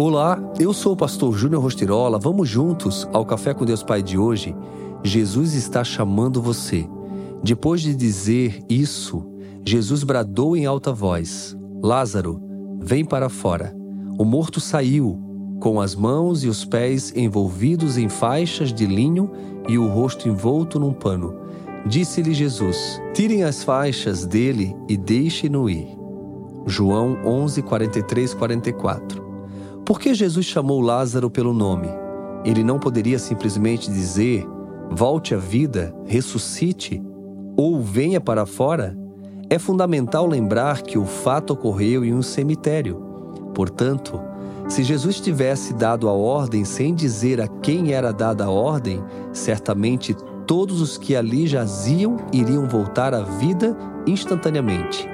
Olá, 0.00 0.40
eu 0.60 0.72
sou 0.72 0.92
o 0.92 0.96
pastor 0.96 1.36
Júnior 1.36 1.60
Rostirola. 1.60 2.20
Vamos 2.20 2.48
juntos 2.48 3.04
ao 3.12 3.26
Café 3.26 3.52
com 3.52 3.64
Deus 3.64 3.82
Pai 3.82 4.00
de 4.00 4.16
hoje. 4.16 4.54
Jesus 5.02 5.54
está 5.54 5.82
chamando 5.82 6.40
você. 6.40 6.88
Depois 7.42 7.80
de 7.80 7.96
dizer 7.96 8.62
isso, 8.68 9.26
Jesus 9.66 10.04
bradou 10.04 10.56
em 10.56 10.66
alta 10.66 10.92
voz: 10.92 11.56
Lázaro, 11.82 12.40
vem 12.80 13.04
para 13.04 13.28
fora. 13.28 13.74
O 14.16 14.24
morto 14.24 14.60
saiu, 14.60 15.20
com 15.58 15.80
as 15.80 15.96
mãos 15.96 16.44
e 16.44 16.48
os 16.48 16.64
pés 16.64 17.12
envolvidos 17.16 17.98
em 17.98 18.08
faixas 18.08 18.72
de 18.72 18.86
linho 18.86 19.28
e 19.66 19.76
o 19.78 19.88
rosto 19.88 20.28
envolto 20.28 20.78
num 20.78 20.92
pano. 20.92 21.34
Disse-lhe 21.84 22.32
Jesus: 22.32 23.02
Tirem 23.12 23.42
as 23.42 23.64
faixas 23.64 24.24
dele 24.24 24.76
e 24.88 24.96
deixem-no 24.96 25.68
ir. 25.68 25.88
João 26.68 27.18
11, 27.24 27.62
43, 27.62 28.34
44. 28.34 29.27
Por 29.84 29.98
que 29.98 30.14
Jesus 30.14 30.46
chamou 30.46 30.80
Lázaro 30.80 31.30
pelo 31.30 31.52
nome? 31.52 31.88
Ele 32.44 32.62
não 32.62 32.78
poderia 32.78 33.18
simplesmente 33.18 33.90
dizer: 33.90 34.46
volte 34.90 35.34
à 35.34 35.38
vida, 35.38 35.94
ressuscite 36.06 37.02
ou 37.56 37.80
venha 37.80 38.20
para 38.20 38.46
fora? 38.46 38.96
É 39.50 39.58
fundamental 39.58 40.26
lembrar 40.26 40.82
que 40.82 40.98
o 40.98 41.06
fato 41.06 41.54
ocorreu 41.54 42.04
em 42.04 42.12
um 42.12 42.22
cemitério. 42.22 43.02
Portanto, 43.54 44.20
se 44.68 44.82
Jesus 44.82 45.18
tivesse 45.18 45.72
dado 45.72 46.08
a 46.08 46.12
ordem 46.12 46.64
sem 46.64 46.94
dizer 46.94 47.40
a 47.40 47.48
quem 47.48 47.92
era 47.92 48.12
dada 48.12 48.44
a 48.44 48.50
ordem, 48.50 49.02
certamente 49.32 50.14
todos 50.46 50.82
os 50.82 50.98
que 50.98 51.16
ali 51.16 51.46
jaziam 51.46 52.18
iriam 52.32 52.68
voltar 52.68 53.14
à 53.14 53.22
vida 53.22 53.76
instantaneamente. 54.06 55.08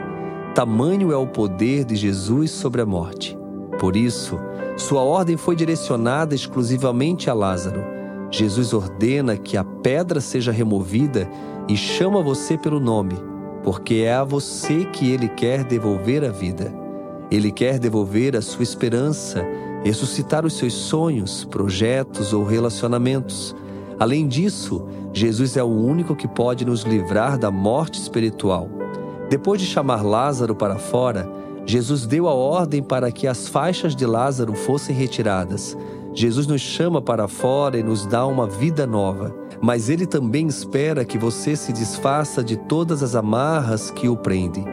Tamanho 0.54 1.12
é 1.12 1.16
o 1.16 1.26
poder 1.26 1.84
de 1.84 1.94
Jesus 1.94 2.50
sobre 2.50 2.80
a 2.82 2.86
morte. 2.86 3.38
Por 3.78 3.96
isso, 3.96 4.38
sua 4.76 5.02
ordem 5.02 5.36
foi 5.36 5.54
direcionada 5.54 6.34
exclusivamente 6.34 7.30
a 7.30 7.34
Lázaro. 7.34 7.84
Jesus 8.30 8.72
ordena 8.72 9.36
que 9.36 9.56
a 9.56 9.62
pedra 9.62 10.20
seja 10.20 10.50
removida 10.50 11.30
e 11.68 11.76
chama 11.76 12.20
você 12.20 12.58
pelo 12.58 12.80
nome, 12.80 13.14
porque 13.62 14.02
é 14.06 14.14
a 14.14 14.24
você 14.24 14.84
que 14.86 15.10
ele 15.10 15.28
quer 15.28 15.62
devolver 15.62 16.24
a 16.24 16.30
vida. 16.30 16.74
Ele 17.30 17.52
quer 17.52 17.78
devolver 17.78 18.36
a 18.36 18.42
sua 18.42 18.64
esperança, 18.64 19.46
ressuscitar 19.84 20.44
os 20.44 20.54
seus 20.54 20.74
sonhos, 20.74 21.44
projetos 21.44 22.32
ou 22.32 22.42
relacionamentos. 22.42 23.54
Além 23.98 24.26
disso, 24.26 24.84
Jesus 25.12 25.56
é 25.56 25.62
o 25.62 25.68
único 25.68 26.16
que 26.16 26.26
pode 26.26 26.64
nos 26.64 26.82
livrar 26.82 27.38
da 27.38 27.50
morte 27.50 28.00
espiritual. 28.00 28.68
Depois 29.30 29.60
de 29.60 29.66
chamar 29.66 30.02
Lázaro 30.02 30.54
para 30.54 30.76
fora, 30.76 31.30
Jesus 31.66 32.04
deu 32.04 32.28
a 32.28 32.34
ordem 32.34 32.82
para 32.82 33.10
que 33.10 33.26
as 33.26 33.48
faixas 33.48 33.96
de 33.96 34.04
Lázaro 34.04 34.54
fossem 34.54 34.94
retiradas. 34.94 35.76
Jesus 36.12 36.46
nos 36.46 36.60
chama 36.60 37.00
para 37.00 37.26
fora 37.26 37.78
e 37.78 37.82
nos 37.82 38.06
dá 38.06 38.26
uma 38.26 38.46
vida 38.46 38.86
nova, 38.86 39.34
mas 39.60 39.88
ele 39.88 40.06
também 40.06 40.46
espera 40.46 41.04
que 41.04 41.18
você 41.18 41.56
se 41.56 41.72
desfaça 41.72 42.44
de 42.44 42.56
todas 42.56 43.02
as 43.02 43.14
amarras 43.14 43.90
que 43.90 44.08
o 44.08 44.16
prendem. 44.16 44.64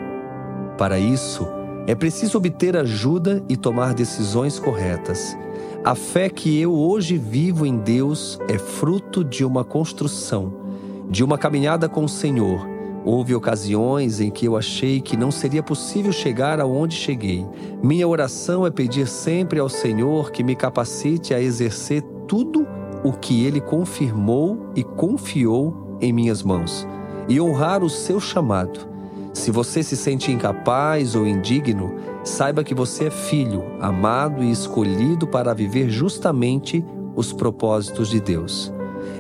Para 0.78 1.00
isso, 1.00 1.48
é 1.88 1.96
preciso 1.96 2.38
obter 2.38 2.76
ajuda 2.76 3.42
e 3.48 3.56
tomar 3.56 3.94
decisões 3.94 4.60
corretas. 4.60 5.36
A 5.84 5.96
fé 5.96 6.30
que 6.30 6.60
eu 6.60 6.74
hoje 6.74 7.18
vivo 7.18 7.66
em 7.66 7.78
Deus 7.78 8.38
é 8.48 8.58
fruto 8.58 9.24
de 9.24 9.44
uma 9.44 9.64
construção, 9.64 10.54
de 11.10 11.24
uma 11.24 11.38
caminhada 11.38 11.90
com 11.90 12.04
o 12.04 12.10
Senhor 12.10 12.71
Houve 13.04 13.34
ocasiões 13.34 14.20
em 14.20 14.30
que 14.30 14.46
eu 14.46 14.56
achei 14.56 15.02
que 15.02 15.18
não 15.18 15.32
seria 15.32 15.64
possível 15.64 16.12
chegar 16.12 16.60
aonde 16.60 16.96
cheguei. 16.96 17.46
Minha 17.82 18.08
oração 18.08 18.66
é 18.66 18.70
pedir 18.70 19.08
sempre 19.08 19.60
ao 19.60 19.70
Senhor 19.70 20.32
que 20.32 20.44
me 20.44 20.56
capacite 20.56 21.34
a 21.34 21.42
exercer 21.42 22.04
tudo 22.28 22.68
o 23.04 23.12
que 23.12 23.44
Ele 23.46 23.60
confirmou 23.60 24.72
e 24.76 24.84
confiou 24.84 25.98
em 26.00 26.14
minhas 26.14 26.44
mãos 26.44 26.88
e 27.28 27.42
honrar 27.42 27.84
o 27.84 27.90
seu 27.90 28.20
chamado. 28.20 28.92
Se 29.34 29.50
você 29.50 29.82
se 29.82 29.96
sente 29.96 30.32
incapaz 30.32 31.16
ou 31.16 31.26
indigno, 31.26 31.96
saiba 32.24 32.64
que 32.64 32.76
você 32.76 33.06
é 33.06 33.12
filho, 33.12 33.64
amado 33.80 34.44
e 34.44 34.52
escolhido 34.52 35.26
para 35.26 35.54
viver 35.54 35.90
justamente 35.90 36.84
os 37.16 37.32
propósitos 37.32 38.10
de 38.10 38.20
Deus. 38.20 38.74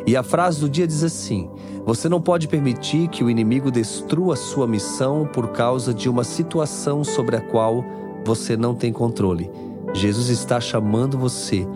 E 0.05 0.15
a 0.15 0.23
frase 0.23 0.59
do 0.59 0.69
dia 0.69 0.87
diz 0.87 1.03
assim: 1.03 1.49
Você 1.85 2.09
não 2.09 2.21
pode 2.21 2.47
permitir 2.47 3.07
que 3.07 3.23
o 3.23 3.29
inimigo 3.29 3.71
destrua 3.71 4.35
sua 4.35 4.67
missão 4.67 5.27
por 5.31 5.49
causa 5.49 5.93
de 5.93 6.09
uma 6.09 6.23
situação 6.23 7.03
sobre 7.03 7.35
a 7.35 7.41
qual 7.41 7.83
você 8.25 8.55
não 8.55 8.75
tem 8.75 8.91
controle. 8.91 9.49
Jesus 9.93 10.29
está 10.29 10.59
chamando 10.59 11.17
você. 11.17 11.67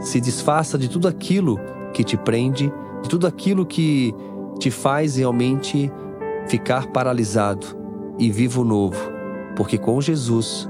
Se 0.00 0.20
desfaça 0.20 0.76
de 0.76 0.88
tudo 0.88 1.06
aquilo 1.06 1.58
que 1.92 2.02
te 2.02 2.16
prende, 2.16 2.72
de 3.02 3.08
tudo 3.08 3.26
aquilo 3.26 3.64
que 3.64 4.14
te 4.58 4.70
faz 4.70 5.16
realmente 5.16 5.92
ficar 6.46 6.88
paralisado 6.88 7.66
e 8.18 8.30
vivo 8.30 8.64
novo, 8.64 8.98
porque 9.56 9.78
com 9.78 10.00
Jesus 10.00 10.68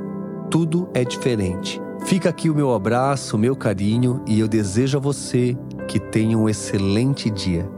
tudo 0.50 0.88
é 0.92 1.04
diferente. 1.04 1.80
Fica 2.04 2.28
aqui 2.28 2.50
o 2.50 2.54
meu 2.54 2.74
abraço, 2.74 3.36
o 3.36 3.38
meu 3.38 3.54
carinho 3.54 4.20
e 4.26 4.40
eu 4.40 4.48
desejo 4.48 4.98
a 4.98 5.00
você 5.00 5.56
que 5.92 6.00
tenha 6.00 6.38
um 6.38 6.48
excelente 6.48 7.28
dia. 7.28 7.68